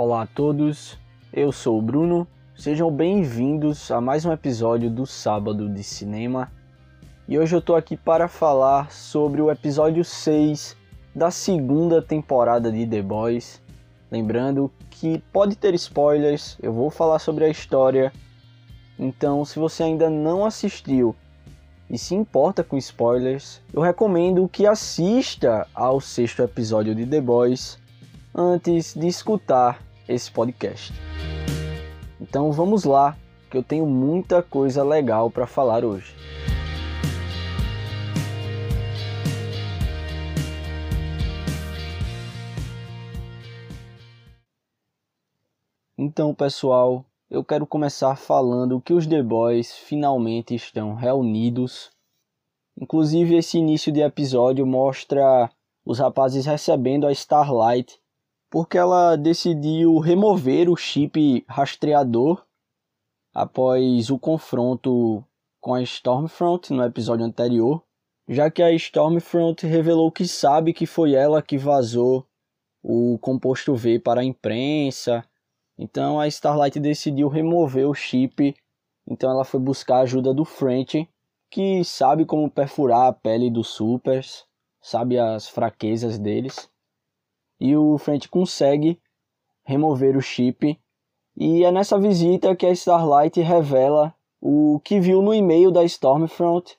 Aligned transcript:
Olá 0.00 0.22
a 0.22 0.26
todos, 0.26 0.96
eu 1.32 1.50
sou 1.50 1.76
o 1.76 1.82
Bruno. 1.82 2.24
Sejam 2.54 2.88
bem-vindos 2.88 3.90
a 3.90 4.00
mais 4.00 4.24
um 4.24 4.30
episódio 4.30 4.88
do 4.88 5.04
Sábado 5.04 5.68
de 5.68 5.82
Cinema. 5.82 6.52
E 7.26 7.36
hoje 7.36 7.56
eu 7.56 7.60
tô 7.60 7.74
aqui 7.74 7.96
para 7.96 8.28
falar 8.28 8.92
sobre 8.92 9.42
o 9.42 9.50
episódio 9.50 10.04
6 10.04 10.76
da 11.12 11.32
segunda 11.32 12.00
temporada 12.00 12.70
de 12.70 12.86
The 12.86 13.02
Boys. 13.02 13.60
Lembrando 14.08 14.70
que 14.88 15.18
pode 15.32 15.56
ter 15.56 15.74
spoilers, 15.74 16.56
eu 16.62 16.72
vou 16.72 16.90
falar 16.90 17.18
sobre 17.18 17.44
a 17.44 17.48
história. 17.48 18.12
Então, 18.96 19.44
se 19.44 19.58
você 19.58 19.82
ainda 19.82 20.08
não 20.08 20.46
assistiu 20.46 21.12
e 21.90 21.98
se 21.98 22.14
importa 22.14 22.62
com 22.62 22.76
spoilers, 22.76 23.60
eu 23.74 23.82
recomendo 23.82 24.48
que 24.48 24.64
assista 24.64 25.66
ao 25.74 26.00
sexto 26.00 26.40
episódio 26.40 26.94
de 26.94 27.04
The 27.04 27.20
Boys 27.20 27.80
antes 28.32 28.94
de 28.94 29.08
escutar 29.08 29.87
esse 30.08 30.30
podcast. 30.30 30.92
Então 32.20 32.50
vamos 32.50 32.84
lá, 32.84 33.16
que 33.50 33.56
eu 33.56 33.62
tenho 33.62 33.86
muita 33.86 34.42
coisa 34.42 34.82
legal 34.82 35.30
para 35.30 35.46
falar 35.46 35.84
hoje. 35.84 36.14
Então, 46.00 46.32
pessoal, 46.32 47.04
eu 47.28 47.44
quero 47.44 47.66
começar 47.66 48.14
falando 48.14 48.80
que 48.80 48.94
os 48.94 49.06
The 49.06 49.22
Boys 49.22 49.72
finalmente 49.72 50.54
estão 50.54 50.94
reunidos. 50.94 51.90
Inclusive, 52.80 53.36
esse 53.36 53.58
início 53.58 53.90
de 53.92 54.00
episódio 54.00 54.64
mostra 54.64 55.50
os 55.84 55.98
rapazes 55.98 56.46
recebendo 56.46 57.06
a 57.06 57.12
Starlight 57.12 57.98
porque 58.50 58.78
ela 58.78 59.16
decidiu 59.16 59.98
remover 59.98 60.70
o 60.70 60.76
chip 60.76 61.44
rastreador 61.48 62.44
após 63.34 64.10
o 64.10 64.18
confronto 64.18 65.24
com 65.60 65.74
a 65.74 65.82
Stormfront 65.82 66.72
no 66.72 66.82
episódio 66.82 67.26
anterior, 67.26 67.82
já 68.28 68.50
que 68.50 68.62
a 68.62 68.72
Stormfront 68.72 69.66
revelou 69.66 70.10
que 70.10 70.26
sabe 70.26 70.72
que 70.72 70.86
foi 70.86 71.14
ela 71.14 71.42
que 71.42 71.58
vazou 71.58 72.26
o 72.82 73.18
composto 73.18 73.74
V 73.74 73.98
para 73.98 74.20
a 74.20 74.24
imprensa. 74.24 75.24
Então 75.76 76.18
a 76.18 76.26
Starlight 76.26 76.80
decidiu 76.80 77.28
remover 77.28 77.88
o 77.88 77.94
chip. 77.94 78.54
Então 79.06 79.30
ela 79.30 79.44
foi 79.44 79.60
buscar 79.60 79.98
a 79.98 80.02
ajuda 80.02 80.32
do 80.32 80.44
French, 80.44 81.08
que 81.50 81.84
sabe 81.84 82.24
como 82.24 82.50
perfurar 82.50 83.06
a 83.08 83.12
pele 83.12 83.50
dos 83.50 83.68
supers, 83.68 84.44
sabe 84.80 85.18
as 85.18 85.48
fraquezas 85.48 86.18
deles 86.18 86.70
e 87.60 87.76
o 87.76 87.98
French 87.98 88.28
consegue 88.28 89.00
remover 89.64 90.16
o 90.16 90.22
chip. 90.22 90.78
E 91.36 91.64
é 91.64 91.70
nessa 91.70 91.98
visita 91.98 92.56
que 92.56 92.66
a 92.66 92.70
Starlight 92.70 93.40
revela 93.40 94.14
o 94.40 94.80
que 94.84 95.00
viu 95.00 95.20
no 95.20 95.34
e-mail 95.34 95.70
da 95.70 95.84
Stormfront, 95.84 96.76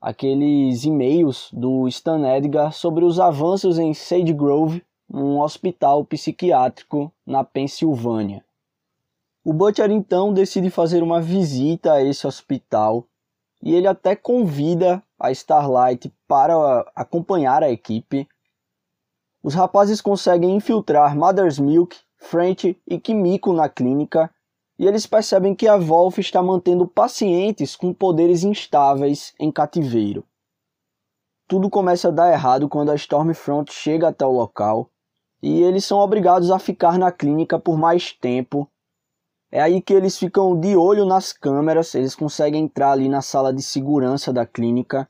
aqueles 0.00 0.84
e-mails 0.84 1.50
do 1.52 1.86
Stan 1.88 2.36
Edgar 2.36 2.72
sobre 2.72 3.04
os 3.04 3.18
avanços 3.18 3.78
em 3.78 3.92
Sage 3.92 4.32
Grove, 4.32 4.84
um 5.10 5.40
hospital 5.40 6.04
psiquiátrico 6.04 7.12
na 7.26 7.42
Pensilvânia. 7.42 8.44
O 9.44 9.52
Butcher 9.52 9.90
então 9.90 10.32
decide 10.32 10.70
fazer 10.70 11.02
uma 11.02 11.20
visita 11.20 11.94
a 11.94 12.02
esse 12.02 12.26
hospital 12.26 13.06
e 13.62 13.74
ele 13.74 13.86
até 13.86 14.14
convida 14.14 15.02
a 15.18 15.30
Starlight 15.32 16.12
para 16.26 16.54
acompanhar 16.94 17.62
a 17.62 17.70
equipe 17.70 18.28
os 19.42 19.54
rapazes 19.54 20.00
conseguem 20.00 20.56
infiltrar 20.56 21.16
Mother's 21.16 21.58
Milk, 21.58 21.96
French 22.16 22.80
e 22.86 22.98
Kimiko 22.98 23.52
na 23.52 23.68
clínica 23.68 24.30
e 24.78 24.86
eles 24.86 25.06
percebem 25.06 25.54
que 25.54 25.66
a 25.66 25.76
Wolf 25.76 26.18
está 26.18 26.42
mantendo 26.42 26.86
pacientes 26.86 27.74
com 27.74 27.92
poderes 27.92 28.44
instáveis 28.44 29.34
em 29.38 29.50
cativeiro. 29.50 30.24
Tudo 31.48 31.70
começa 31.70 32.08
a 32.08 32.12
dar 32.12 32.32
errado 32.32 32.68
quando 32.68 32.90
a 32.90 32.94
Stormfront 32.94 33.72
chega 33.72 34.08
até 34.08 34.24
o 34.24 34.32
local 34.32 34.90
e 35.42 35.62
eles 35.62 35.84
são 35.84 35.98
obrigados 35.98 36.50
a 36.50 36.58
ficar 36.58 36.98
na 36.98 37.10
clínica 37.10 37.58
por 37.58 37.78
mais 37.78 38.12
tempo. 38.12 38.70
É 39.50 39.60
aí 39.60 39.80
que 39.80 39.94
eles 39.94 40.18
ficam 40.18 40.58
de 40.58 40.76
olho 40.76 41.06
nas 41.06 41.32
câmeras, 41.32 41.94
eles 41.94 42.14
conseguem 42.14 42.64
entrar 42.64 42.92
ali 42.92 43.08
na 43.08 43.22
sala 43.22 43.52
de 43.52 43.62
segurança 43.62 44.32
da 44.32 44.44
clínica 44.44 45.08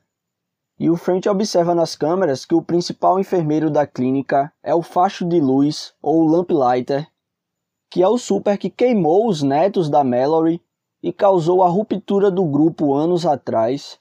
e 0.79 0.89
o 0.89 0.95
French 0.95 1.27
observa 1.27 1.75
nas 1.75 1.93
câmeras 1.93 2.45
que 2.45 2.55
o 2.55 2.61
principal 2.61 3.19
enfermeiro 3.19 3.69
da 3.69 3.85
clínica 3.85 4.51
é 4.63 4.73
o 4.73 4.81
facho 4.81 5.25
de 5.25 5.39
luz, 5.39 5.93
ou 6.01 6.25
lamplighter, 6.25 7.05
que 7.89 8.01
é 8.01 8.07
o 8.07 8.17
super 8.17 8.57
que 8.57 8.69
queimou 8.69 9.27
os 9.27 9.43
netos 9.43 9.89
da 9.89 10.05
Mallory 10.05 10.61
e 11.03 11.11
causou 11.11 11.63
a 11.63 11.67
ruptura 11.67 12.31
do 12.31 12.45
grupo 12.45 12.93
anos 12.93 13.25
atrás. 13.25 13.99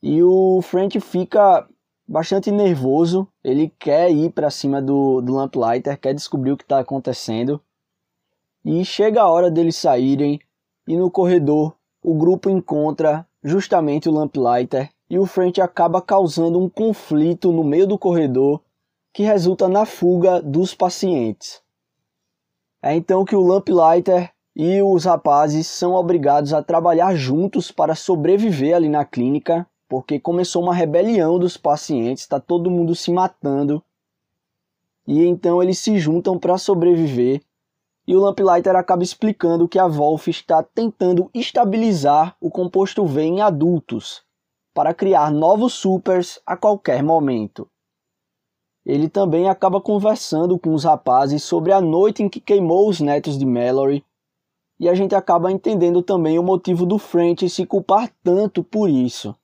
E 0.00 0.22
o 0.22 0.60
French 0.62 1.00
fica 1.00 1.66
bastante 2.06 2.52
nervoso, 2.52 3.26
ele 3.42 3.72
quer 3.76 4.10
ir 4.10 4.30
para 4.30 4.50
cima 4.50 4.80
do, 4.80 5.20
do 5.20 5.34
lamplighter, 5.34 5.98
quer 5.98 6.14
descobrir 6.14 6.52
o 6.52 6.56
que 6.56 6.64
está 6.64 6.78
acontecendo. 6.78 7.60
E 8.64 8.84
chega 8.84 9.22
a 9.22 9.28
hora 9.28 9.50
deles 9.50 9.76
saírem 9.76 10.38
e 10.86 10.96
no 10.96 11.10
corredor 11.10 11.74
o 12.00 12.14
grupo 12.14 12.48
encontra 12.48 13.26
justamente 13.42 14.08
o 14.08 14.12
lamplighter 14.12 14.90
e 15.12 15.18
o 15.18 15.26
French 15.26 15.60
acaba 15.60 16.00
causando 16.00 16.58
um 16.58 16.70
conflito 16.70 17.52
no 17.52 17.62
meio 17.62 17.86
do 17.86 17.98
corredor 17.98 18.62
que 19.12 19.22
resulta 19.22 19.68
na 19.68 19.84
fuga 19.84 20.40
dos 20.40 20.74
pacientes. 20.74 21.60
É 22.80 22.94
então 22.94 23.22
que 23.22 23.36
o 23.36 23.46
Lamplighter 23.46 24.32
e 24.56 24.80
os 24.80 25.04
rapazes 25.04 25.66
são 25.66 25.92
obrigados 25.92 26.54
a 26.54 26.62
trabalhar 26.62 27.14
juntos 27.14 27.70
para 27.70 27.94
sobreviver 27.94 28.74
ali 28.74 28.88
na 28.88 29.04
clínica, 29.04 29.66
porque 29.86 30.18
começou 30.18 30.62
uma 30.62 30.72
rebelião 30.72 31.38
dos 31.38 31.58
pacientes, 31.58 32.22
está 32.22 32.40
todo 32.40 32.70
mundo 32.70 32.94
se 32.94 33.12
matando. 33.12 33.84
E 35.06 35.26
então 35.26 35.62
eles 35.62 35.78
se 35.78 35.98
juntam 35.98 36.38
para 36.38 36.56
sobreviver. 36.56 37.42
E 38.06 38.16
o 38.16 38.20
Lamplighter 38.20 38.74
acaba 38.76 39.02
explicando 39.02 39.68
que 39.68 39.78
a 39.78 39.86
Wolf 39.86 40.28
está 40.28 40.62
tentando 40.62 41.28
estabilizar 41.34 42.34
o 42.40 42.50
composto 42.50 43.04
V 43.04 43.20
em 43.20 43.42
adultos, 43.42 44.24
para 44.74 44.94
criar 44.94 45.30
novos 45.30 45.74
supers 45.74 46.40
a 46.46 46.56
qualquer 46.56 47.02
momento. 47.02 47.68
Ele 48.84 49.08
também 49.08 49.48
acaba 49.48 49.80
conversando 49.80 50.58
com 50.58 50.74
os 50.74 50.84
rapazes 50.84 51.42
sobre 51.44 51.72
a 51.72 51.80
noite 51.80 52.22
em 52.22 52.28
que 52.28 52.40
queimou 52.40 52.88
os 52.88 53.00
netos 53.00 53.38
de 53.38 53.46
Mallory, 53.46 54.04
e 54.80 54.88
a 54.88 54.94
gente 54.94 55.14
acaba 55.14 55.52
entendendo 55.52 56.02
também 56.02 56.38
o 56.38 56.42
motivo 56.42 56.84
do 56.84 56.98
French 56.98 57.48
se 57.48 57.64
culpar 57.64 58.10
tanto 58.22 58.64
por 58.64 58.90
isso. 58.90 59.36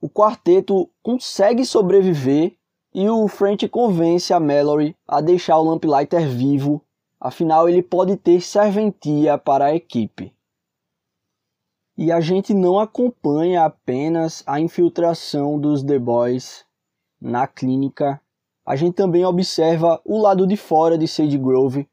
O 0.00 0.08
quarteto 0.08 0.90
consegue 1.02 1.64
sobreviver 1.64 2.56
e 2.92 3.08
o 3.08 3.28
French 3.28 3.68
convence 3.68 4.32
a 4.32 4.40
Mallory 4.40 4.96
a 5.06 5.20
deixar 5.20 5.58
o 5.58 5.64
Lamplighter 5.64 6.28
vivo, 6.28 6.82
afinal 7.20 7.68
ele 7.68 7.82
pode 7.82 8.16
ter 8.16 8.40
serventia 8.40 9.38
para 9.38 9.66
a 9.66 9.74
equipe. 9.74 10.35
E 11.98 12.12
a 12.12 12.20
gente 12.20 12.52
não 12.52 12.78
acompanha 12.78 13.64
apenas 13.64 14.42
a 14.46 14.60
infiltração 14.60 15.58
dos 15.58 15.82
The 15.82 15.98
Boys 15.98 16.66
na 17.20 17.46
clínica, 17.46 18.20
a 18.66 18.76
gente 18.76 18.94
também 18.94 19.24
observa 19.24 20.00
o 20.04 20.18
lado 20.18 20.46
de 20.46 20.56
fora 20.56 20.98
de 20.98 21.08
Sage 21.08 21.38
Grove, 21.38 21.88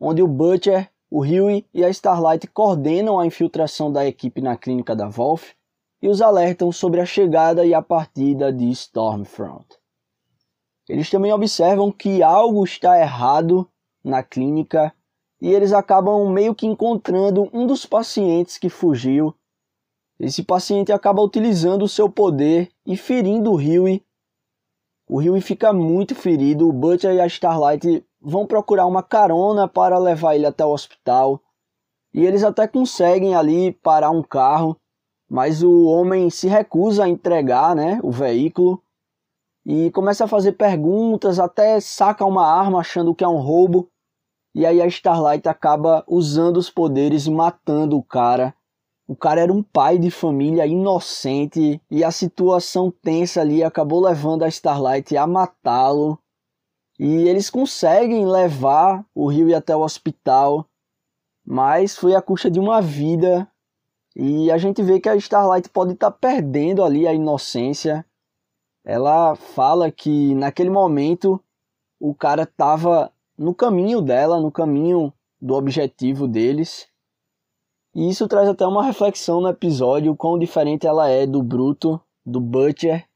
onde 0.00 0.22
o 0.22 0.26
Butcher, 0.26 0.90
o 1.10 1.20
Huey 1.20 1.66
e 1.74 1.84
a 1.84 1.90
Starlight 1.90 2.46
coordenam 2.48 3.20
a 3.20 3.26
infiltração 3.26 3.92
da 3.92 4.06
equipe 4.06 4.40
na 4.40 4.56
clínica 4.56 4.96
da 4.96 5.08
Wolf 5.08 5.52
e 6.02 6.08
os 6.08 6.22
alertam 6.22 6.72
sobre 6.72 7.00
a 7.00 7.06
chegada 7.06 7.66
e 7.66 7.74
a 7.74 7.82
partida 7.82 8.52
de 8.52 8.70
Stormfront. 8.70 9.66
Eles 10.88 11.10
também 11.10 11.32
observam 11.32 11.92
que 11.92 12.22
algo 12.22 12.64
está 12.64 12.98
errado 12.98 13.68
na 14.02 14.22
clínica 14.22 14.92
e 15.40 15.48
eles 15.50 15.72
acabam 15.72 16.30
meio 16.30 16.54
que 16.54 16.66
encontrando 16.66 17.48
um 17.52 17.66
dos 17.66 17.86
pacientes 17.86 18.58
que 18.58 18.68
fugiu. 18.68 19.34
Esse 20.18 20.42
paciente 20.42 20.92
acaba 20.92 21.22
utilizando 21.22 21.82
o 21.82 21.88
seu 21.88 22.08
poder 22.10 22.70
e 22.86 22.96
ferindo 22.96 23.50
o 23.50 23.56
Huey. 23.56 24.04
O 25.08 25.18
Huey 25.18 25.40
fica 25.40 25.72
muito 25.72 26.14
ferido, 26.14 26.68
o 26.68 26.72
Butcher 26.72 27.14
e 27.14 27.20
a 27.20 27.26
Starlight 27.26 28.04
vão 28.20 28.46
procurar 28.46 28.86
uma 28.86 29.02
carona 29.02 29.66
para 29.66 29.98
levar 29.98 30.34
ele 30.34 30.46
até 30.46 30.64
o 30.64 30.72
hospital. 30.72 31.40
E 32.12 32.24
eles 32.24 32.44
até 32.44 32.68
conseguem 32.68 33.34
ali 33.34 33.72
parar 33.72 34.10
um 34.10 34.22
carro, 34.22 34.76
mas 35.28 35.62
o 35.62 35.84
homem 35.86 36.28
se 36.28 36.48
recusa 36.48 37.04
a 37.04 37.08
entregar 37.08 37.74
né, 37.74 37.98
o 38.02 38.10
veículo 38.10 38.82
e 39.64 39.90
começa 39.90 40.24
a 40.24 40.28
fazer 40.28 40.52
perguntas, 40.52 41.38
até 41.38 41.80
saca 41.80 42.24
uma 42.24 42.46
arma 42.46 42.80
achando 42.80 43.14
que 43.14 43.24
é 43.24 43.28
um 43.28 43.40
roubo. 43.40 43.89
E 44.54 44.66
aí 44.66 44.82
a 44.82 44.86
Starlight 44.86 45.48
acaba 45.48 46.04
usando 46.08 46.56
os 46.56 46.68
poderes 46.68 47.26
e 47.26 47.30
matando 47.30 47.96
o 47.96 48.02
cara. 48.02 48.54
O 49.06 49.16
cara 49.16 49.40
era 49.40 49.52
um 49.52 49.62
pai 49.62 49.98
de 49.98 50.10
família 50.10 50.66
inocente 50.66 51.80
e 51.90 52.04
a 52.04 52.10
situação 52.10 52.90
tensa 52.90 53.40
ali 53.40 53.62
acabou 53.62 54.00
levando 54.00 54.44
a 54.44 54.48
Starlight 54.48 55.16
a 55.16 55.26
matá-lo. 55.26 56.18
E 56.98 57.28
eles 57.28 57.48
conseguem 57.48 58.26
levar 58.26 59.04
o 59.14 59.26
Rio 59.26 59.56
até 59.56 59.74
o 59.74 59.80
hospital, 59.80 60.66
mas 61.44 61.96
foi 61.96 62.14
à 62.14 62.22
custa 62.22 62.50
de 62.50 62.60
uma 62.60 62.80
vida. 62.80 63.50
E 64.14 64.50
a 64.50 64.58
gente 64.58 64.82
vê 64.82 65.00
que 65.00 65.08
a 65.08 65.16
Starlight 65.16 65.68
pode 65.70 65.94
estar 65.94 66.10
tá 66.10 66.16
perdendo 66.16 66.84
ali 66.84 67.06
a 67.06 67.12
inocência. 67.12 68.04
Ela 68.84 69.34
fala 69.34 69.90
que 69.90 70.34
naquele 70.34 70.70
momento 70.70 71.42
o 71.98 72.14
cara 72.14 72.42
estava 72.42 73.12
no 73.40 73.54
caminho 73.54 74.02
dela, 74.02 74.38
no 74.38 74.52
caminho 74.52 75.10
do 75.40 75.54
objetivo 75.54 76.28
deles. 76.28 76.86
E 77.94 78.10
isso 78.10 78.28
traz 78.28 78.46
até 78.46 78.66
uma 78.66 78.84
reflexão 78.84 79.40
no 79.40 79.48
episódio, 79.48 80.14
quão 80.14 80.38
diferente 80.38 80.86
ela 80.86 81.08
é 81.08 81.26
do 81.26 81.42
Bruto, 81.42 81.98
do 82.24 82.38
Butcher. 82.38 83.08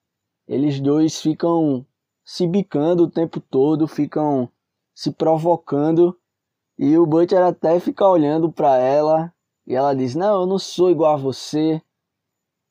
Eles 0.48 0.80
dois 0.80 1.20
ficam 1.20 1.84
se 2.24 2.46
bicando 2.46 3.02
o 3.02 3.10
tempo 3.10 3.38
todo, 3.38 3.86
ficam 3.86 4.48
se 4.94 5.12
provocando 5.12 6.18
e 6.78 6.96
o 6.96 7.04
Butcher 7.04 7.42
até 7.42 7.78
fica 7.78 8.08
olhando 8.08 8.50
para 8.50 8.78
ela 8.78 9.30
e 9.66 9.74
ela 9.74 9.94
diz: 9.94 10.14
Não, 10.14 10.40
eu 10.40 10.46
não 10.46 10.58
sou 10.58 10.90
igual 10.90 11.12
a 11.12 11.18
você. 11.18 11.82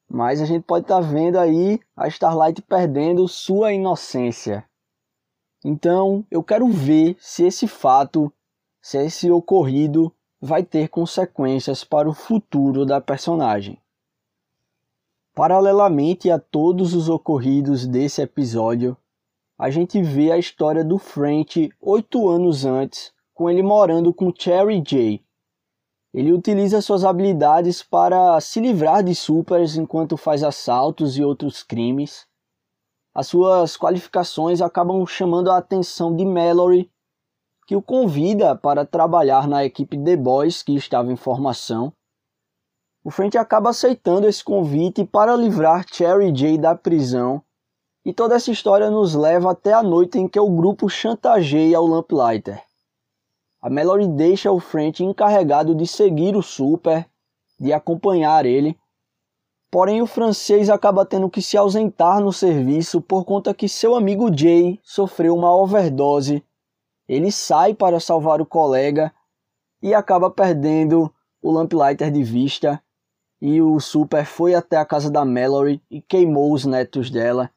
Mas 0.09 0.41
a 0.41 0.45
gente 0.45 0.63
pode 0.63 0.85
estar 0.85 1.01
tá 1.01 1.07
vendo 1.07 1.37
aí 1.37 1.79
a 1.95 2.07
Starlight 2.07 2.63
perdendo 2.63 3.27
sua 3.27 3.73
inocência. 3.73 4.67
Então 5.63 6.25
eu 6.29 6.43
quero 6.43 6.67
ver 6.67 7.15
se 7.19 7.45
esse 7.45 7.67
fato, 7.67 8.31
se 8.81 8.97
esse 8.97 9.31
ocorrido 9.31 10.13
vai 10.41 10.61
ter 10.63 10.89
consequências 10.89 11.83
para 11.83 12.09
o 12.09 12.13
futuro 12.13 12.85
da 12.85 12.99
personagem. 12.99 13.77
Paralelamente 15.33 16.29
a 16.29 16.37
todos 16.37 16.93
os 16.93 17.07
ocorridos 17.07 17.87
desse 17.87 18.21
episódio, 18.21 18.97
a 19.57 19.69
gente 19.69 20.01
vê 20.01 20.31
a 20.31 20.37
história 20.37 20.83
do 20.83 20.97
French 20.97 21.71
oito 21.79 22.27
anos 22.27 22.65
antes, 22.65 23.13
com 23.33 23.49
ele 23.49 23.63
morando 23.63 24.13
com 24.13 24.33
Cherry 24.35 24.81
J. 24.81 25.23
Ele 26.13 26.33
utiliza 26.33 26.81
suas 26.81 27.03
habilidades 27.03 27.81
para 27.81 28.39
se 28.41 28.59
livrar 28.59 29.03
de 29.03 29.15
supers 29.15 29.75
enquanto 29.77 30.17
faz 30.17 30.43
assaltos 30.43 31.17
e 31.17 31.23
outros 31.23 31.63
crimes. 31.63 32.27
As 33.13 33.27
suas 33.27 33.77
qualificações 33.77 34.61
acabam 34.61 35.05
chamando 35.05 35.51
a 35.51 35.57
atenção 35.57 36.15
de 36.15 36.25
Mallory, 36.25 36.89
que 37.67 37.75
o 37.75 37.81
convida 37.81 38.55
para 38.55 38.85
trabalhar 38.85 39.47
na 39.47 39.63
equipe 39.63 39.97
The 39.97 40.17
Boys 40.17 40.63
que 40.63 40.75
estava 40.75 41.11
em 41.11 41.15
formação. 41.15 41.93
O 43.03 43.11
French 43.11 43.37
acaba 43.37 43.69
aceitando 43.69 44.27
esse 44.27 44.43
convite 44.43 45.05
para 45.05 45.35
livrar 45.35 45.85
Cherry 45.91 46.31
J 46.31 46.57
da 46.57 46.75
prisão 46.75 47.41
e 48.05 48.13
toda 48.13 48.35
essa 48.35 48.51
história 48.51 48.89
nos 48.89 49.13
leva 49.15 49.51
até 49.51 49.73
a 49.73 49.81
noite 49.81 50.17
em 50.17 50.27
que 50.27 50.39
o 50.39 50.49
grupo 50.49 50.89
chantageia 50.89 51.79
o 51.79 51.87
Lamplighter. 51.87 52.61
A 53.61 53.69
Mallory 53.69 54.07
deixa 54.07 54.51
o 54.51 54.59
French 54.59 55.03
encarregado 55.03 55.73
de 55.73 55.87
seguir 55.87 56.35
o 56.35 56.41
Super, 56.41 57.07
de 57.57 57.71
acompanhar 57.71 58.45
ele. 58.45 58.77
Porém, 59.73 60.03
o 60.03 60.05
francês 60.05 60.69
acaba 60.69 61.03
tendo 61.03 61.27
que 61.27 61.41
se 61.41 61.57
ausentar 61.57 62.21
no 62.21 62.31
serviço 62.31 63.01
por 63.01 63.25
conta 63.25 63.55
que 63.55 63.67
seu 63.67 63.95
amigo 63.95 64.29
Jay 64.31 64.79
sofreu 64.83 65.35
uma 65.35 65.51
overdose. 65.51 66.45
Ele 67.09 67.31
sai 67.31 67.73
para 67.73 67.99
salvar 67.99 68.39
o 68.39 68.45
colega 68.45 69.11
e 69.81 69.91
acaba 69.91 70.29
perdendo 70.29 71.11
o 71.41 71.51
Lamplighter 71.51 72.11
de 72.11 72.23
vista. 72.23 72.79
E 73.41 73.63
o 73.63 73.79
Super 73.79 74.27
foi 74.27 74.53
até 74.53 74.77
a 74.77 74.85
casa 74.85 75.09
da 75.09 75.25
Mallory 75.25 75.81
e 75.89 76.03
queimou 76.03 76.53
os 76.53 76.65
netos 76.65 77.09
dela. 77.09 77.49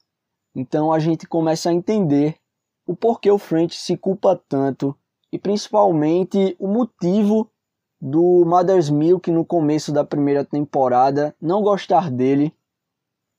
Então 0.55 0.91
a 0.91 0.99
gente 0.99 1.27
começa 1.27 1.69
a 1.69 1.75
entender 1.75 2.37
o 2.87 2.97
porquê 2.97 3.31
o 3.31 3.37
French 3.37 3.77
se 3.77 3.95
culpa 3.95 4.43
tanto 4.49 4.97
e 5.31 5.39
principalmente 5.39 6.57
o 6.59 6.67
motivo 6.67 7.51
do 8.07 8.45
Mother's 8.47 8.89
Milk 8.89 9.31
no 9.33 9.45
começo 9.45 9.91
da 9.91 10.05
primeira 10.05 10.45
temporada 10.45 11.35
não 11.41 11.61
gostar 11.61 12.11
dele 12.11 12.55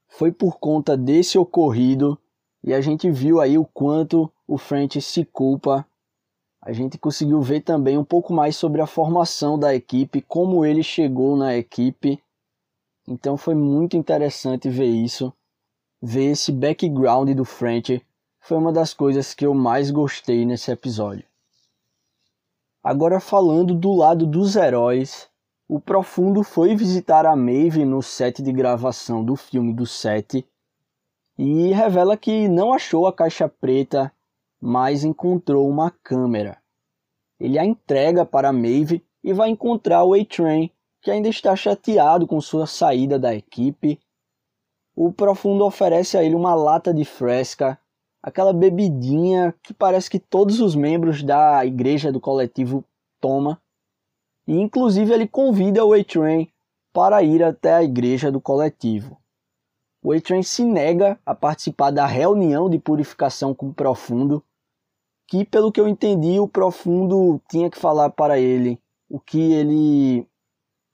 foi 0.10 0.30
por 0.32 0.60
conta 0.60 0.98
desse 0.98 1.38
ocorrido 1.38 2.18
e 2.62 2.74
a 2.74 2.82
gente 2.82 3.10
viu 3.10 3.40
aí 3.40 3.58
o 3.58 3.64
quanto 3.64 4.30
o 4.46 4.58
French 4.58 5.02
se 5.02 5.24
culpa. 5.24 5.86
A 6.62 6.74
gente 6.74 6.98
conseguiu 6.98 7.42
ver 7.42 7.62
também 7.62 7.98
um 7.98 8.04
pouco 8.04 8.34
mais 8.34 8.58
sobre 8.58 8.82
a 8.82 8.88
formação 8.88 9.58
da 9.58 9.74
equipe, 9.74 10.22
como 10.22 10.66
ele 10.66 10.84
chegou 10.84 11.38
na 11.38 11.56
equipe. 11.56 12.22
Então 13.08 13.38
foi 13.38 13.56
muito 13.56 13.96
interessante 13.96 14.70
ver 14.70 14.90
isso 14.90 15.32
ver 16.02 16.32
esse 16.32 16.52
background 16.52 17.30
do 17.32 17.46
French 17.46 18.06
foi 18.40 18.58
uma 18.58 18.72
das 18.72 18.94
coisas 18.94 19.34
que 19.34 19.46
eu 19.46 19.54
mais 19.54 19.92
gostei 19.92 20.46
nesse 20.46 20.72
episódio. 20.72 21.27
Agora 22.84 23.20
falando 23.20 23.74
do 23.74 23.94
lado 23.94 24.26
dos 24.26 24.56
heróis, 24.56 25.30
o 25.68 25.80
Profundo 25.80 26.44
foi 26.44 26.76
visitar 26.76 27.26
a 27.26 27.36
Maeve 27.36 27.84
no 27.84 28.02
set 28.02 28.42
de 28.42 28.52
gravação 28.52 29.24
do 29.24 29.36
filme 29.36 29.74
do 29.74 29.86
set 29.86 30.48
e 31.38 31.72
revela 31.74 32.16
que 32.16 32.48
não 32.48 32.72
achou 32.72 33.06
a 33.08 33.14
caixa 33.14 33.50
preta, 33.50 34.12
mas 34.60 35.04
encontrou 35.04 35.70
uma 35.70 35.92
câmera. 35.92 36.58
Ele 37.40 37.60
a 37.60 37.66
entrega 37.66 38.26
para 38.26 38.50
a 38.50 38.54
Maeve 38.54 39.06
e 39.24 39.34
vai 39.34 39.50
encontrar 39.50 40.04
o 40.04 40.14
A-Train, 40.14 40.72
que 41.02 41.12
ainda 41.12 41.28
está 41.28 41.56
chateado 41.56 42.26
com 42.26 42.40
sua 42.42 42.66
saída 42.66 43.20
da 43.20 43.36
equipe 43.36 44.00
o 45.00 45.14
Profundo 45.14 45.64
oferece 45.64 46.18
a 46.18 46.24
ele 46.24 46.34
uma 46.34 46.56
lata 46.56 46.92
de 46.92 47.06
fresca, 47.06 47.80
aquela 48.28 48.52
bebidinha 48.52 49.56
que 49.64 49.74
parece 49.74 50.10
que 50.10 50.20
todos 50.20 50.60
os 50.60 50.76
membros 50.76 51.24
da 51.24 51.66
igreja 51.66 52.12
do 52.12 52.20
coletivo 52.20 52.84
tomam. 53.22 53.58
E 54.46 54.54
inclusive 54.60 55.14
ele 55.14 55.26
convida 55.26 55.86
o 55.86 55.94
A-Train 55.94 56.52
para 56.92 57.24
ir 57.24 57.42
até 57.42 57.74
a 57.74 57.84
igreja 57.84 58.30
do 58.30 58.42
coletivo. 58.42 59.18
O 60.04 60.12
A-Train 60.12 60.44
se 60.44 60.66
nega 60.66 61.18
a 61.26 61.34
participar 61.34 61.90
da 61.92 62.06
reunião 62.06 62.70
de 62.70 62.78
purificação 62.78 63.54
com 63.54 63.70
o 63.70 63.74
Profundo, 63.74 64.44
que 65.26 65.46
pelo 65.46 65.72
que 65.72 65.80
eu 65.80 65.88
entendi 65.88 66.38
o 66.38 66.50
Profundo 66.50 67.42
tinha 67.50 67.70
que 67.70 67.80
falar 67.80 68.10
para 68.10 68.38
ele 68.38 68.78
o 69.10 69.22
que 69.22 69.54
ele 69.54 70.28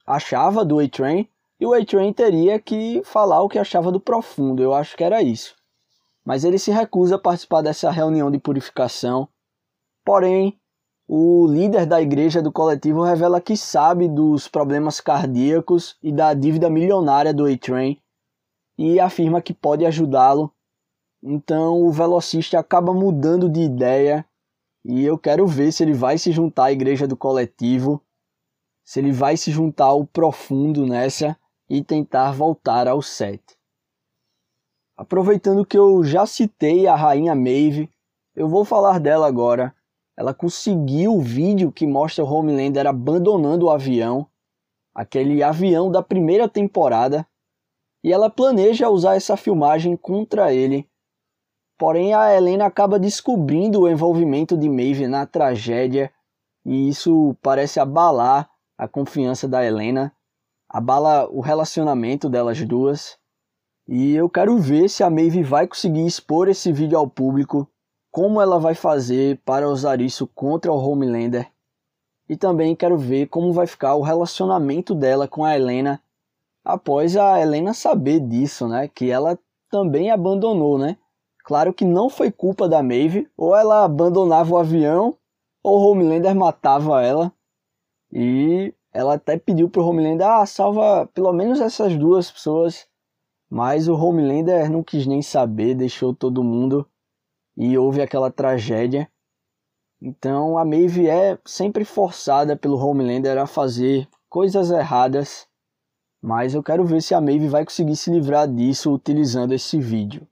achava 0.06 0.64
do 0.64 0.78
A-Train 0.78 1.28
e 1.60 1.66
o 1.66 1.74
A-Train 1.74 2.14
teria 2.14 2.60
que 2.60 3.02
falar 3.04 3.42
o 3.42 3.50
que 3.50 3.58
achava 3.58 3.92
do 3.92 4.00
profundo, 4.00 4.62
eu 4.62 4.72
acho 4.72 4.96
que 4.96 5.04
era 5.04 5.24
isso. 5.24 5.56
Mas 6.26 6.44
ele 6.44 6.58
se 6.58 6.72
recusa 6.72 7.16
a 7.16 7.20
participar 7.20 7.62
dessa 7.62 7.92
reunião 7.92 8.32
de 8.32 8.40
purificação. 8.40 9.28
Porém, 10.06 10.60
o 11.08 11.46
líder 11.48 11.86
da 11.86 12.02
igreja 12.02 12.42
do 12.42 12.52
coletivo 12.52 13.04
revela 13.04 13.42
que 13.42 13.58
sabe 13.58 14.08
dos 14.08 14.48
problemas 14.48 15.02
cardíacos 15.02 15.98
e 16.02 16.12
da 16.12 16.34
dívida 16.34 16.70
milionária 16.70 17.34
do 17.34 17.46
A-Train 17.46 18.02
e 18.78 19.00
afirma 19.00 19.42
que 19.42 19.54
pode 19.54 19.86
ajudá-lo. 19.86 20.54
Então 21.22 21.82
o 21.82 21.92
velocista 21.92 22.58
acaba 22.58 22.94
mudando 22.94 23.50
de 23.50 23.62
ideia 23.62 24.26
e 24.86 25.04
eu 25.04 25.18
quero 25.18 25.46
ver 25.46 25.72
se 25.72 25.84
ele 25.84 25.94
vai 25.94 26.18
se 26.18 26.32
juntar 26.32 26.66
à 26.66 26.72
igreja 26.72 27.08
do 27.08 27.16
coletivo, 27.16 28.02
se 28.84 29.00
ele 29.00 29.12
vai 29.12 29.38
se 29.38 29.52
juntar 29.52 29.86
ao 29.86 30.06
profundo 30.06 30.86
nessa 30.86 31.38
e 31.70 31.84
tentar 31.84 32.32
voltar 32.32 32.88
ao 32.88 33.02
set. 33.02 33.42
Aproveitando 35.04 35.66
que 35.66 35.78
eu 35.78 36.02
já 36.02 36.26
citei 36.26 36.88
a 36.88 36.96
rainha 36.96 37.36
Maeve, 37.36 37.90
eu 38.34 38.48
vou 38.48 38.64
falar 38.64 39.02
dela 39.02 39.28
agora. 39.28 39.76
Ela 40.18 40.34
conseguiu 40.34 41.14
o 41.16 41.20
vídeo 41.20 41.74
que 41.74 41.86
mostra 41.86 42.24
o 42.24 42.28
Homelander 42.28 42.88
abandonando 42.88 43.66
o 43.66 43.70
avião, 43.70 44.26
aquele 44.96 45.44
avião 45.44 45.92
da 45.92 46.02
primeira 46.02 46.48
temporada, 46.48 47.28
e 48.02 48.14
ela 48.14 48.30
planeja 48.30 48.90
usar 48.90 49.16
essa 49.16 49.36
filmagem 49.36 49.98
contra 49.98 50.54
ele. 50.54 50.88
Porém, 51.78 52.14
a 52.14 52.34
Helena 52.34 52.66
acaba 52.66 52.98
descobrindo 52.98 53.82
o 53.82 53.90
envolvimento 53.90 54.56
de 54.56 54.70
Maeve 54.70 55.06
na 55.06 55.26
tragédia, 55.26 56.14
e 56.66 56.88
isso 56.88 57.36
parece 57.42 57.78
abalar 57.78 58.50
a 58.78 58.88
confiança 58.88 59.50
da 59.50 59.66
Helena 59.66 60.16
abala 60.70 61.30
o 61.30 61.42
relacionamento 61.42 62.30
delas 62.30 62.66
duas. 62.66 63.20
E 63.88 64.16
eu 64.16 64.30
quero 64.30 64.58
ver 64.58 64.90
se 64.90 65.04
a 65.04 65.10
Maeve 65.10 65.44
vai 65.44 65.68
conseguir 65.68 66.06
expor 66.06 66.48
esse 66.48 66.72
vídeo 66.72 66.98
ao 66.98 67.08
público, 67.08 67.68
como 68.10 68.40
ela 68.40 68.60
vai 68.60 68.76
fazer 68.76 69.42
para 69.44 69.68
usar 69.68 70.00
isso 70.00 70.26
contra 70.28 70.72
o 70.72 70.78
Homelander. 70.78 71.52
E 72.30 72.38
também 72.38 72.76
quero 72.76 72.98
ver 72.98 73.28
como 73.28 73.52
vai 73.52 73.68
ficar 73.68 73.96
o 73.96 74.02
relacionamento 74.02 74.96
dela 74.96 75.28
com 75.28 75.44
a 75.44 75.56
Helena 75.56 76.02
após 76.64 77.18
a 77.18 77.42
Helena 77.42 77.74
saber 77.74 78.22
disso, 78.22 78.68
né? 78.68 78.88
Que 78.88 79.12
ela 79.12 79.38
também 79.70 80.10
abandonou, 80.12 80.78
né? 80.78 80.98
Claro 81.44 81.74
que 81.74 81.84
não 81.84 82.10
foi 82.10 82.32
culpa 82.32 82.70
da 82.70 82.82
Maeve, 82.82 83.30
ou 83.36 83.54
ela 83.54 83.84
abandonava 83.84 84.54
o 84.54 84.58
avião, 84.58 85.18
ou 85.62 85.80
o 85.80 85.92
Homelander 85.92 86.34
matava 86.34 87.04
ela. 87.04 87.34
E 88.12 88.74
ela 88.94 89.16
até 89.16 89.38
pediu 89.38 89.70
pro 89.70 89.86
Homelander, 89.86 90.26
ah, 90.26 90.46
salva 90.46 91.10
pelo 91.14 91.34
menos 91.34 91.60
essas 91.60 91.98
duas 91.98 92.32
pessoas. 92.32 92.88
Mas 93.56 93.88
o 93.88 93.94
Homelander 93.94 94.68
não 94.68 94.82
quis 94.82 95.06
nem 95.06 95.22
saber, 95.22 95.76
deixou 95.76 96.12
todo 96.12 96.44
mundo 96.44 96.90
e 97.56 97.78
houve 97.78 98.02
aquela 98.02 98.32
tragédia. 98.32 99.08
Então 100.02 100.58
a 100.58 100.66
Maeve 100.66 101.08
é 101.08 101.38
sempre 101.46 101.86
forçada 101.86 102.58
pelo 102.58 102.84
Homelander 102.84 103.38
a 103.38 103.46
fazer 103.46 104.10
coisas 104.28 104.72
erradas, 104.72 105.48
mas 106.20 106.56
eu 106.56 106.64
quero 106.64 106.84
ver 106.84 107.00
se 107.00 107.14
a 107.14 107.22
Maeve 107.22 107.48
vai 107.48 107.64
conseguir 107.64 107.96
se 107.96 108.10
livrar 108.10 108.48
disso 108.48 108.92
utilizando 108.92 109.54
esse 109.54 109.80
vídeo. 109.80 110.28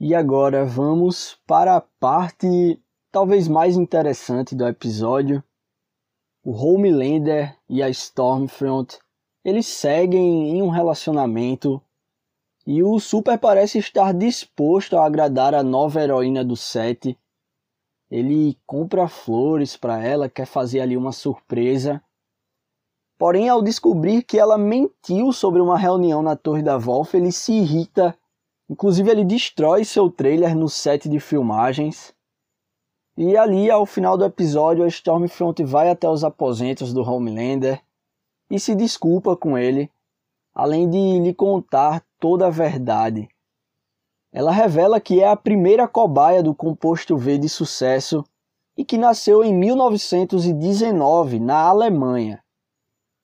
E 0.00 0.16
agora 0.16 0.64
vamos 0.64 1.40
para 1.46 1.76
a 1.76 1.80
parte 1.80 2.82
talvez 3.12 3.46
mais 3.46 3.76
interessante 3.76 4.56
do 4.56 4.66
episódio. 4.66 5.44
O 6.42 6.50
Homelander 6.50 7.56
e 7.68 7.84
a 7.84 7.88
Stormfront, 7.88 8.98
eles 9.44 9.66
seguem 9.66 10.50
em 10.50 10.62
um 10.62 10.68
relacionamento 10.68 11.82
e 12.66 12.82
o 12.82 13.00
Super 13.00 13.38
parece 13.38 13.78
estar 13.78 14.12
disposto 14.14 14.96
a 14.96 15.04
agradar 15.04 15.54
a 15.54 15.62
nova 15.62 16.00
heroína 16.00 16.44
do 16.44 16.56
set. 16.56 17.18
Ele 18.10 18.56
compra 18.66 19.08
flores 19.08 19.76
para 19.76 20.02
ela, 20.02 20.28
quer 20.28 20.46
fazer 20.46 20.80
ali 20.80 20.96
uma 20.96 21.12
surpresa. 21.12 22.02
Porém, 23.18 23.48
ao 23.48 23.62
descobrir 23.62 24.22
que 24.22 24.38
ela 24.38 24.58
mentiu 24.58 25.32
sobre 25.32 25.60
uma 25.60 25.78
reunião 25.78 26.22
na 26.22 26.36
Torre 26.36 26.62
da 26.62 26.76
Wolf, 26.76 27.14
ele 27.14 27.32
se 27.32 27.52
irrita 27.52 28.16
Inclusive, 28.72 29.10
ele 29.10 29.24
destrói 29.24 29.84
seu 29.84 30.10
trailer 30.10 30.56
no 30.56 30.66
set 30.66 31.06
de 31.06 31.20
filmagens. 31.20 32.14
E 33.18 33.36
ali, 33.36 33.70
ao 33.70 33.84
final 33.84 34.16
do 34.16 34.24
episódio, 34.24 34.82
a 34.82 34.88
Stormfront 34.88 35.62
vai 35.62 35.90
até 35.90 36.08
os 36.08 36.24
aposentos 36.24 36.90
do 36.90 37.02
Homelander 37.02 37.82
e 38.52 38.60
se 38.60 38.74
desculpa 38.74 39.34
com 39.34 39.56
ele, 39.56 39.90
além 40.54 40.86
de 40.90 41.18
lhe 41.20 41.32
contar 41.32 42.04
toda 42.20 42.48
a 42.48 42.50
verdade. 42.50 43.26
Ela 44.30 44.52
revela 44.52 45.00
que 45.00 45.22
é 45.22 45.26
a 45.26 45.34
primeira 45.34 45.88
cobaia 45.88 46.42
do 46.42 46.54
composto 46.54 47.16
V 47.16 47.38
de 47.38 47.48
sucesso 47.48 48.22
e 48.76 48.84
que 48.84 48.98
nasceu 48.98 49.42
em 49.42 49.54
1919 49.54 51.40
na 51.40 51.62
Alemanha. 51.62 52.44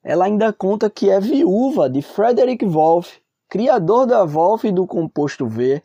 Ela 0.03 0.25
ainda 0.25 0.51
conta 0.51 0.89
que 0.89 1.11
é 1.11 1.21
viúva 1.21 1.91
de 1.91 2.01
Frederick 2.01 2.65
Wolff, 2.65 3.21
criador 3.51 4.07
da 4.07 4.25
Wolf 4.25 4.65
e 4.65 4.73
do 4.73 4.87
composto 4.87 5.47
V, 5.47 5.83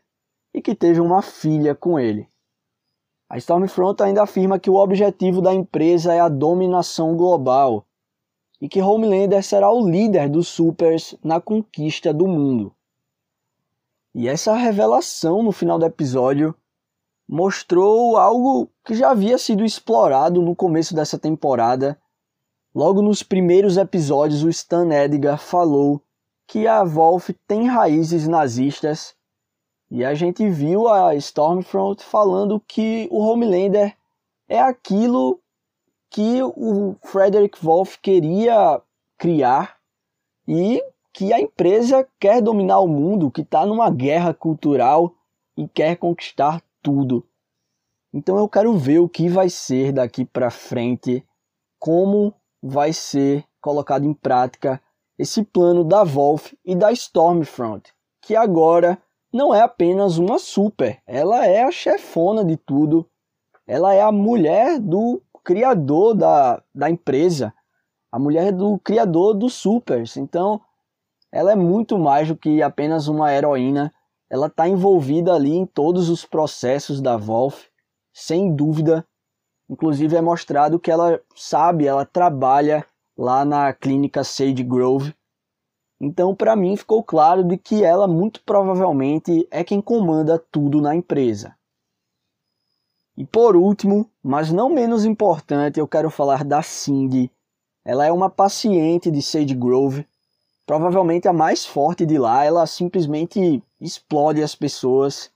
e 0.54 0.62
que 0.62 0.74
teve 0.74 1.02
uma 1.02 1.22
filha 1.22 1.76
com 1.76 2.00
ele. 2.00 2.30
A 3.30 3.38
Stormfront 3.38 4.02
ainda 4.02 4.24
afirma 4.24 4.58
que 4.58 4.70
o 4.70 4.76
objetivo 4.76 5.42
da 5.42 5.54
empresa 5.54 6.14
é 6.14 6.22
a 6.22 6.30
dominação 6.30 7.18
global 7.18 7.86
e 8.64 8.70
que 8.70 8.82
Homelander 8.82 9.44
será 9.44 9.70
o 9.70 9.86
líder 9.86 10.30
dos 10.30 10.48
Supers 10.48 11.16
na 11.22 11.42
conquista 11.42 12.14
do 12.14 12.26
mundo. 12.26 12.74
E 14.16 14.30
essa 14.30 14.56
revelação 14.56 15.44
no 15.44 15.52
final 15.52 15.78
do 15.78 15.86
episódio 15.86 16.56
mostrou 17.28 18.16
algo 18.16 18.70
que 18.86 18.96
já 18.96 19.12
havia 19.12 19.38
sido 19.38 19.66
explorado 19.66 20.42
no 20.42 20.56
começo 20.56 20.96
dessa 20.96 21.20
temporada. 21.20 22.00
Logo 22.74 23.02
nos 23.02 23.22
primeiros 23.22 23.76
episódios, 23.76 24.44
o 24.44 24.50
Stan 24.50 24.90
Edgar 24.94 25.38
falou 25.38 26.02
que 26.48 26.66
a 26.66 26.86
Wolf 26.86 27.32
tem 27.46 27.68
raízes 27.68 28.30
nazistas 28.30 29.14
e 29.92 30.06
a 30.06 30.14
gente 30.14 30.50
viu 30.50 30.88
a 30.88 31.14
Stormfront 31.16 32.02
falando 32.02 32.64
que 32.66 33.10
o 33.12 33.20
Homelander 33.20 33.94
é 34.48 34.62
aquilo 34.62 35.43
que 36.14 36.44
o 36.44 36.96
Frederick 37.02 37.58
Wolf 37.66 37.98
queria 38.00 38.80
criar 39.18 39.78
e 40.48 40.80
que 41.12 41.34
a 41.34 41.42
empresa 41.42 42.08
quer 42.20 42.40
dominar 42.40 42.82
o 42.82 42.88
mundo, 42.88 43.32
que 43.32 43.42
está 43.42 43.66
numa 43.66 43.90
guerra 43.90 44.32
cultural 44.32 45.12
e 45.58 45.68
quer 45.68 45.98
conquistar 45.98 46.62
tudo. 46.84 47.28
Então 48.14 48.38
eu 48.38 48.48
quero 48.48 48.78
ver 48.78 49.00
o 49.00 49.10
que 49.10 49.28
vai 49.28 49.50
ser 49.50 49.92
daqui 49.92 50.24
para 50.24 50.52
frente, 50.52 51.26
como 51.80 52.32
vai 52.62 52.94
ser 52.94 53.44
colocado 53.60 54.06
em 54.06 54.14
prática 54.14 54.80
esse 55.18 55.44
plano 55.44 55.84
da 55.84 56.04
Wolf 56.04 56.54
e 56.64 56.76
da 56.76 56.92
Stormfront, 56.92 57.92
que 58.22 58.36
agora 58.36 59.02
não 59.34 59.54
é 59.54 59.62
apenas 59.62 60.20
uma 60.20 60.38
super, 60.38 61.02
ela 61.08 61.48
é 61.48 61.64
a 61.64 61.72
chefona 61.72 62.46
de 62.46 62.56
tudo, 62.56 63.10
ela 63.66 63.96
é 63.96 64.02
a 64.02 64.12
mulher 64.12 64.80
do 64.80 65.20
criador 65.44 66.16
da, 66.16 66.62
da 66.74 66.90
empresa, 66.90 67.54
a 68.12 68.18
mulher 68.18 68.52
do 68.52 68.80
criador 68.80 69.34
dos 69.34 69.54
supers. 69.54 70.18
Então, 70.18 70.62
ela 71.32 71.52
é 71.52 71.56
muito 71.56 71.98
mais 71.98 72.28
do 72.28 72.36
que 72.38 72.62
apenas 72.62 73.08
uma 73.08 73.34
heroína, 73.34 73.92
ela 74.30 74.48
está 74.48 74.68
envolvida 74.68 75.34
ali 75.34 75.56
em 75.56 75.66
todos 75.66 76.10
os 76.10 76.26
processos 76.26 77.02
da 77.02 77.18
Wolf, 77.18 77.66
sem 78.14 78.56
dúvida. 78.56 79.06
Inclusive 79.70 80.16
é 80.16 80.22
mostrado 80.22 80.80
que 80.80 80.92
ela 80.92 81.20
sabe, 81.36 81.88
ela 81.88 82.06
trabalha 82.06 82.86
lá 83.18 83.44
na 83.44 83.74
clínica 83.74 84.24
Sage 84.24 84.64
Grove. 84.64 85.16
Então, 86.00 86.36
para 86.36 86.56
mim, 86.56 86.76
ficou 86.76 87.04
claro 87.04 87.44
de 87.44 87.58
que 87.58 87.84
ela 87.84 88.08
muito 88.08 88.44
provavelmente 88.44 89.48
é 89.50 89.64
quem 89.64 89.82
comanda 89.82 90.38
tudo 90.52 90.82
na 90.82 90.96
empresa. 90.96 91.56
E 93.16 93.26
por 93.26 93.56
último, 93.56 94.10
mas 94.24 94.52
não 94.52 94.70
menos 94.70 95.06
importante, 95.06 95.80
eu 95.80 95.88
quero 95.88 96.10
falar 96.10 96.44
da 96.44 96.62
Cindy. 96.62 97.32
Ela 97.86 98.06
é 98.06 98.12
uma 98.12 98.30
paciente 98.30 99.12
de 99.12 99.22
Sage 99.22 99.54
Grove, 99.54 100.08
provavelmente 100.66 101.28
a 101.28 101.34
mais 101.34 101.66
forte 101.66 102.06
de 102.06 102.18
lá. 102.18 102.44
Ela 102.44 102.66
simplesmente 102.66 103.62
explode 103.80 104.42
as 104.42 104.56
pessoas. 104.56 105.32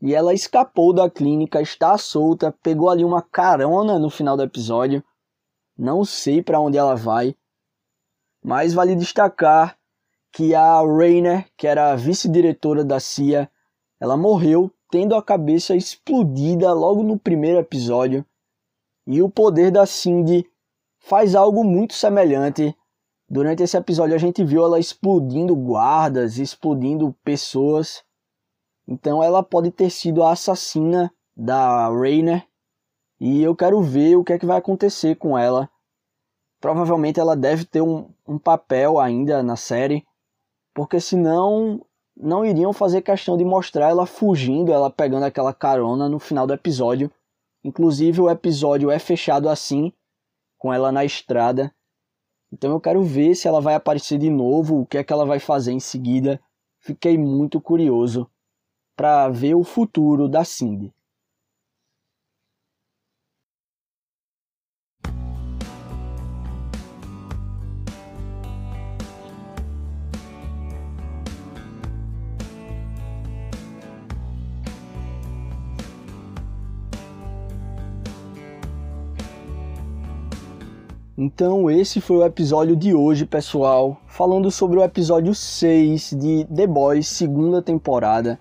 E 0.00 0.14
ela 0.14 0.32
escapou 0.32 0.92
da 0.92 1.10
clínica, 1.10 1.60
está 1.60 1.98
solta, 1.98 2.54
pegou 2.62 2.88
ali 2.88 3.04
uma 3.04 3.20
carona 3.20 3.98
no 3.98 4.08
final 4.08 4.36
do 4.36 4.42
episódio 4.42 5.02
não 5.78 6.04
sei 6.04 6.42
para 6.42 6.58
onde 6.58 6.76
ela 6.76 6.96
vai, 6.96 7.36
mas 8.42 8.74
vale 8.74 8.96
destacar 8.96 9.78
que 10.32 10.52
a 10.54 10.80
Rainer, 10.80 11.48
que 11.56 11.68
era 11.68 11.92
a 11.92 11.96
vice-diretora 11.96 12.84
da 12.84 12.98
CIA, 12.98 13.48
ela 14.00 14.16
morreu 14.16 14.72
tendo 14.90 15.14
a 15.14 15.22
cabeça 15.22 15.76
explodida 15.76 16.72
logo 16.72 17.02
no 17.02 17.18
primeiro 17.18 17.58
episódio. 17.58 18.24
E 19.06 19.22
o 19.22 19.28
poder 19.28 19.70
da 19.70 19.86
Cindy 19.86 20.48
faz 20.98 21.34
algo 21.34 21.64
muito 21.64 21.94
semelhante. 21.94 22.76
Durante 23.28 23.62
esse 23.62 23.76
episódio 23.76 24.14
a 24.14 24.18
gente 24.18 24.42
viu 24.44 24.64
ela 24.64 24.78
explodindo 24.78 25.54
guardas, 25.54 26.38
explodindo 26.38 27.14
pessoas. 27.22 28.02
Então 28.86 29.22
ela 29.22 29.42
pode 29.42 29.70
ter 29.70 29.90
sido 29.90 30.22
a 30.22 30.32
assassina 30.32 31.12
da 31.36 31.88
Rainer 31.88 32.46
e 33.20 33.42
eu 33.42 33.54
quero 33.54 33.82
ver 33.82 34.16
o 34.16 34.24
que 34.24 34.32
é 34.32 34.38
que 34.38 34.46
vai 34.46 34.58
acontecer 34.58 35.16
com 35.16 35.36
ela. 35.36 35.68
Provavelmente 36.60 37.20
ela 37.20 37.36
deve 37.36 37.64
ter 37.64 37.80
um, 37.80 38.10
um 38.26 38.38
papel 38.38 38.98
ainda 38.98 39.42
na 39.42 39.56
série, 39.56 40.06
porque 40.74 41.00
senão 41.00 41.84
não 42.20 42.44
iriam 42.44 42.72
fazer 42.72 43.02
questão 43.02 43.36
de 43.36 43.44
mostrar 43.44 43.90
ela 43.90 44.04
fugindo, 44.04 44.72
ela 44.72 44.90
pegando 44.90 45.24
aquela 45.24 45.54
carona 45.54 46.08
no 46.08 46.18
final 46.18 46.46
do 46.46 46.52
episódio. 46.52 47.10
Inclusive 47.62 48.20
o 48.20 48.28
episódio 48.28 48.90
é 48.90 48.98
fechado 48.98 49.48
assim, 49.48 49.92
com 50.58 50.72
ela 50.72 50.90
na 50.90 51.04
estrada. 51.04 51.72
Então 52.52 52.72
eu 52.72 52.80
quero 52.80 53.02
ver 53.02 53.34
se 53.34 53.46
ela 53.46 53.60
vai 53.60 53.74
aparecer 53.74 54.18
de 54.18 54.30
novo, 54.30 54.80
o 54.80 54.86
que 54.86 54.98
é 54.98 55.04
que 55.04 55.12
ela 55.12 55.24
vai 55.24 55.38
fazer 55.38 55.72
em 55.72 55.80
seguida. 55.80 56.40
Fiquei 56.80 57.16
muito 57.16 57.60
curioso 57.60 58.28
para 58.96 59.28
ver 59.28 59.54
o 59.54 59.62
futuro 59.62 60.28
da 60.28 60.44
Cindy. 60.44 60.92
Então, 81.20 81.68
esse 81.68 82.00
foi 82.00 82.18
o 82.18 82.24
episódio 82.24 82.76
de 82.76 82.94
hoje, 82.94 83.26
pessoal, 83.26 84.00
falando 84.06 84.52
sobre 84.52 84.78
o 84.78 84.84
episódio 84.84 85.34
6 85.34 86.14
de 86.16 86.44
The 86.44 86.64
Boys, 86.64 87.08
segunda 87.08 87.60
temporada. 87.60 88.38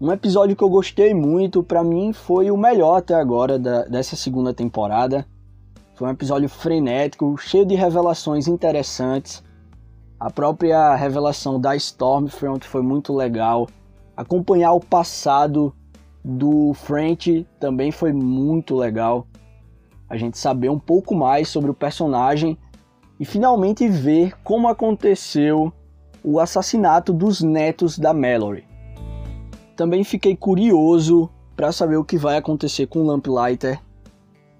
Um 0.00 0.12
episódio 0.12 0.54
que 0.54 0.62
eu 0.62 0.68
gostei 0.68 1.12
muito, 1.12 1.64
para 1.64 1.82
mim 1.82 2.12
foi 2.12 2.48
o 2.48 2.56
melhor 2.56 2.98
até 2.98 3.14
agora 3.14 3.58
da, 3.58 3.82
dessa 3.86 4.14
segunda 4.14 4.54
temporada. 4.54 5.26
Foi 5.96 6.06
um 6.06 6.12
episódio 6.12 6.48
frenético, 6.48 7.36
cheio 7.36 7.66
de 7.66 7.74
revelações 7.74 8.46
interessantes. 8.46 9.42
A 10.20 10.30
própria 10.30 10.94
revelação 10.94 11.60
da 11.60 11.74
Stormfront 11.74 12.64
foi 12.68 12.82
muito 12.82 13.12
legal. 13.12 13.68
Acompanhar 14.16 14.74
o 14.74 14.80
passado 14.80 15.74
do 16.24 16.72
French 16.72 17.44
também 17.58 17.90
foi 17.90 18.12
muito 18.12 18.76
legal 18.76 19.26
a 20.10 20.16
gente 20.16 20.36
saber 20.36 20.68
um 20.68 20.78
pouco 20.78 21.14
mais 21.14 21.48
sobre 21.48 21.70
o 21.70 21.74
personagem 21.74 22.58
e 23.18 23.24
finalmente 23.24 23.88
ver 23.88 24.34
como 24.42 24.66
aconteceu 24.66 25.72
o 26.24 26.40
assassinato 26.40 27.12
dos 27.12 27.40
netos 27.40 27.96
da 27.96 28.12
Mallory. 28.12 28.66
Também 29.76 30.02
fiquei 30.02 30.36
curioso 30.36 31.30
para 31.56 31.70
saber 31.70 31.96
o 31.96 32.04
que 32.04 32.18
vai 32.18 32.36
acontecer 32.36 32.86
com 32.86 33.00
o 33.00 33.06
Lamplighter. 33.06 33.80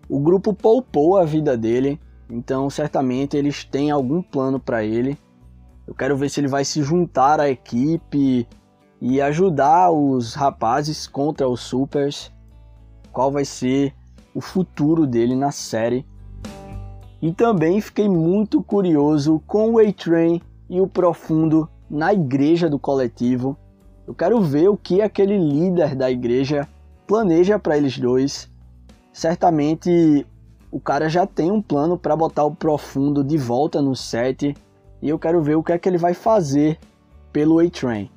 O 0.08 0.20
grupo 0.20 0.54
poupou 0.54 1.16
a 1.16 1.24
vida 1.24 1.56
dele, 1.56 2.00
então 2.30 2.70
certamente 2.70 3.36
eles 3.36 3.64
têm 3.64 3.90
algum 3.90 4.22
plano 4.22 4.60
para 4.60 4.84
ele. 4.84 5.18
Eu 5.86 5.94
quero 5.94 6.16
ver 6.16 6.28
se 6.30 6.40
ele 6.40 6.48
vai 6.48 6.64
se 6.64 6.82
juntar 6.82 7.40
à 7.40 7.50
equipe 7.50 8.46
e 9.00 9.20
ajudar 9.20 9.90
os 9.90 10.34
rapazes 10.34 11.08
contra 11.08 11.48
os 11.48 11.60
Supers. 11.60 12.32
Qual 13.12 13.32
vai 13.32 13.44
ser 13.44 13.94
o 14.34 14.40
futuro 14.40 15.06
dele 15.06 15.34
na 15.34 15.50
série? 15.50 16.06
E 17.22 17.32
também 17.32 17.80
fiquei 17.80 18.08
muito 18.08 18.62
curioso 18.62 19.42
com 19.46 19.72
o 19.72 19.78
A-Train 19.78 20.40
e 20.68 20.80
o 20.80 20.86
Profundo 20.86 21.68
na 21.88 22.14
igreja 22.14 22.68
do 22.70 22.78
coletivo. 22.78 23.56
Eu 24.06 24.14
quero 24.14 24.40
ver 24.40 24.68
o 24.68 24.76
que 24.76 25.02
aquele 25.02 25.36
líder 25.36 25.94
da 25.94 26.10
igreja 26.10 26.66
planeja 27.06 27.58
para 27.58 27.76
eles 27.76 27.98
dois. 27.98 28.50
Certamente 29.12 30.26
o 30.70 30.80
cara 30.80 31.08
já 31.08 31.26
tem 31.26 31.50
um 31.50 31.60
plano 31.60 31.98
para 31.98 32.16
botar 32.16 32.44
o 32.44 32.54
Profundo 32.54 33.24
de 33.24 33.36
volta 33.36 33.82
no 33.82 33.94
set 33.94 34.54
e 35.02 35.08
eu 35.08 35.18
quero 35.18 35.42
ver 35.42 35.56
o 35.56 35.62
que 35.62 35.72
é 35.72 35.78
que 35.78 35.88
ele 35.88 35.98
vai 35.98 36.14
fazer 36.14 36.78
pelo 37.32 37.58
A-Train. 37.58 38.10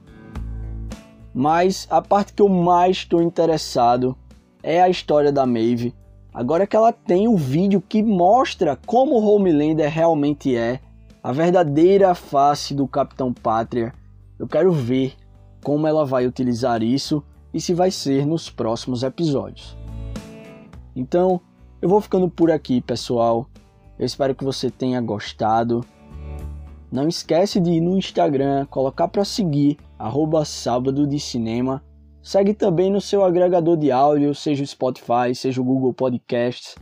Mas 1.33 1.87
a 1.89 2.01
parte 2.01 2.33
que 2.33 2.41
eu 2.41 2.49
mais 2.49 2.97
estou 2.97 3.21
interessado 3.21 4.15
é 4.61 4.81
a 4.81 4.87
história 4.87 5.31
da 5.31 5.45
Maeve. 5.45 5.93
Agora 6.33 6.65
que 6.65 6.75
ela 6.75 6.91
tem 6.91 7.27
o 7.27 7.37
vídeo 7.37 7.79
que 7.79 8.01
mostra 8.01 8.75
como 8.87 9.15
o 9.15 9.23
Homelander 9.23 9.89
realmente 9.89 10.55
é, 10.55 10.79
a 11.21 11.31
verdadeira 11.31 12.15
face 12.15 12.73
do 12.73 12.87
Capitão 12.87 13.31
Pátria, 13.31 13.93
eu 14.39 14.47
quero 14.47 14.71
ver 14.71 15.13
como 15.63 15.85
ela 15.85 16.03
vai 16.03 16.25
utilizar 16.25 16.81
isso 16.81 17.23
e 17.53 17.61
se 17.61 17.73
vai 17.73 17.91
ser 17.91 18.25
nos 18.25 18.49
próximos 18.49 19.03
episódios. 19.03 19.77
Então, 20.95 21.39
eu 21.79 21.87
vou 21.87 22.01
ficando 22.01 22.27
por 22.27 22.49
aqui, 22.49 22.81
pessoal. 22.81 23.47
Eu 23.97 24.05
espero 24.05 24.33
que 24.33 24.43
você 24.43 24.71
tenha 24.71 24.99
gostado. 24.99 25.85
Não 26.91 27.07
esquece 27.07 27.59
de 27.59 27.71
ir 27.71 27.81
no 27.81 27.97
Instagram, 27.97 28.65
colocar 28.65 29.07
para 29.07 29.23
seguir 29.23 29.77
arroba 29.99 30.43
sábado 30.45 31.05
de 31.05 31.19
cinema. 31.19 31.83
Segue 32.23 32.53
também 32.53 32.89
no 32.89 33.01
seu 33.01 33.21
agregador 33.21 33.75
de 33.75 33.91
áudio, 33.91 34.33
seja 34.33 34.63
o 34.63 34.67
Spotify, 34.67 35.35
seja 35.35 35.59
o 35.59 35.63
Google 35.63 35.93
Podcasts, 35.93 36.75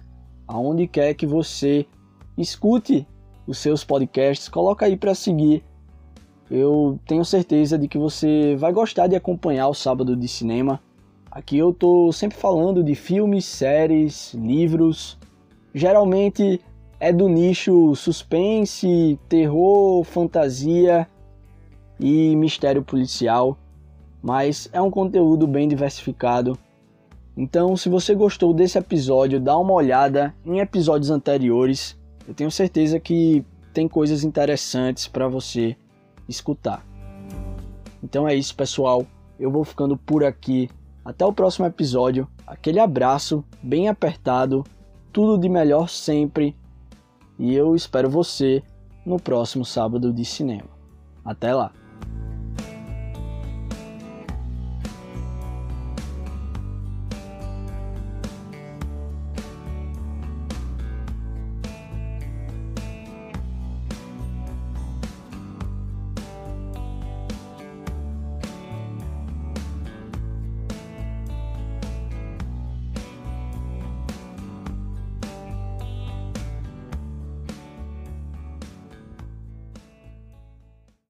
aonde 0.48 0.86
quer 0.86 1.16
que 1.16 1.26
você 1.26 1.88
escute 2.38 3.08
os 3.48 3.58
seus 3.58 3.84
podcasts, 3.84 4.48
coloca 4.48 4.86
aí 4.86 4.96
para 4.96 5.16
seguir. 5.16 5.64
Eu 6.50 7.00
tenho 7.08 7.26
certeza 7.26 7.76
de 7.76 7.88
que 7.88 7.98
você 7.98 8.56
vai 8.56 8.72
gostar 8.72 9.08
de 9.08 9.16
acompanhar 9.16 9.68
o 9.68 9.74
Sábado 9.74 10.16
de 10.16 10.28
Cinema. 10.28 10.80
Aqui 11.32 11.58
eu 11.58 11.74
tô 11.74 12.12
sempre 12.12 12.38
falando 12.38 12.84
de 12.84 12.94
filmes, 12.94 13.44
séries, 13.44 14.36
livros. 14.36 15.18
Geralmente 15.74 16.62
é 17.00 17.12
do 17.12 17.28
nicho 17.28 17.96
suspense, 17.96 19.20
terror, 19.28 20.04
fantasia 20.04 21.08
e 22.00 22.36
mistério 22.36 22.84
policial, 22.84 23.58
mas 24.22 24.70
é 24.72 24.82
um 24.82 24.92
conteúdo 24.92 25.48
bem 25.48 25.68
diversificado. 25.68 26.58
Então, 27.36 27.76
se 27.76 27.90
você 27.90 28.14
gostou 28.14 28.54
desse 28.54 28.78
episódio, 28.78 29.40
dá 29.40 29.58
uma 29.58 29.74
olhada 29.74 30.34
em 30.46 30.60
episódios 30.60 31.10
anteriores. 31.10 31.98
Eu 32.28 32.34
tenho 32.34 32.52
certeza 32.52 33.00
que 33.00 33.46
tem 33.74 33.88
coisas 33.88 34.24
interessantes 34.24 35.08
para 35.08 35.28
você 35.28 35.76
escutar. 36.28 36.86
Então 38.04 38.28
é 38.28 38.36
isso, 38.36 38.56
pessoal. 38.56 39.06
Eu 39.40 39.52
vou 39.52 39.64
ficando 39.64 39.98
por 39.98 40.24
aqui. 40.24 40.70
Até 41.04 41.26
o 41.26 41.34
próximo 41.34 41.66
episódio. 41.66 42.28
Aquele 42.46 42.80
abraço 42.80 43.44
bem 43.62 43.88
apertado. 43.88 44.64
Tudo 45.12 45.40
de 45.40 45.50
melhor 45.50 45.90
sempre. 45.90 46.56
E 47.40 47.56
eu 47.56 47.76
espero 47.76 48.10
você 48.10 48.62
no 49.06 49.20
próximo 49.20 49.66
sábado 49.66 50.14
de 50.14 50.26
cinema. 50.26 50.70
Até 51.26 51.54
lá! 51.54 51.81